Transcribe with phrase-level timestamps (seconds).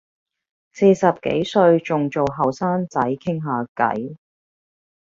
[0.71, 4.17] 四十幾歲仲做後生仔傾吓偈